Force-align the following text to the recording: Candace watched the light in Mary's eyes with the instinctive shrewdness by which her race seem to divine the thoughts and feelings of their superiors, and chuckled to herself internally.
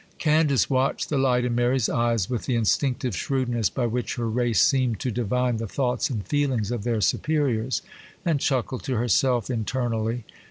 Candace 0.17 0.67
watched 0.67 1.09
the 1.09 1.17
light 1.19 1.45
in 1.45 1.53
Mary's 1.53 1.87
eyes 1.87 2.27
with 2.27 2.47
the 2.47 2.55
instinctive 2.55 3.15
shrewdness 3.15 3.69
by 3.69 3.85
which 3.85 4.15
her 4.15 4.27
race 4.27 4.59
seem 4.59 4.95
to 4.95 5.11
divine 5.11 5.57
the 5.57 5.67
thoughts 5.67 6.09
and 6.09 6.25
feelings 6.25 6.71
of 6.71 6.83
their 6.83 7.01
superiors, 7.01 7.83
and 8.25 8.39
chuckled 8.39 8.81
to 8.85 8.95
herself 8.95 9.51
internally. 9.51 10.23